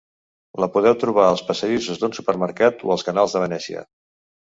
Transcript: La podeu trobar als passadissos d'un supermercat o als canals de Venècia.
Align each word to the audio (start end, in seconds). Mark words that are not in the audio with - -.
La 0.63 0.67
podeu 0.77 0.95
trobar 1.01 1.25
als 1.31 1.43
passadissos 1.49 2.01
d'un 2.03 2.15
supermercat 2.19 2.81
o 2.89 2.95
als 2.95 3.05
canals 3.11 3.37
de 3.37 3.43
Venècia. 3.45 3.85